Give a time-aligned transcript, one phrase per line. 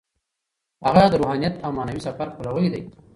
[0.85, 2.83] هغه د روحانیت او معنوي سفر پلوی دی.